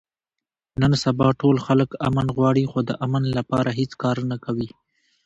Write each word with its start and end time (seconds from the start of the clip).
نن 0.81 0.91
سبا 1.03 1.27
ټول 1.41 1.57
خلک 1.65 1.89
امن 2.09 2.27
غواړي، 2.35 2.63
خو 2.71 2.79
د 2.89 2.91
امن 3.05 3.23
لپاره 3.37 3.69
هېڅ 3.79 3.91
کار 4.03 4.17
نه 4.31 4.37
کوي. 4.45 4.69